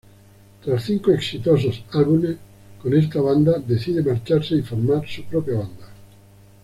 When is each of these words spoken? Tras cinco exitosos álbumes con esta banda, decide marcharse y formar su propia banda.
Tras 0.65 0.83
cinco 0.83 1.11
exitosos 1.11 1.83
álbumes 1.93 2.35
con 2.81 2.91
esta 2.97 3.21
banda, 3.21 3.59
decide 3.59 4.01
marcharse 4.01 4.55
y 4.55 4.63
formar 4.63 5.07
su 5.07 5.23
propia 5.25 5.59
banda. 5.59 5.89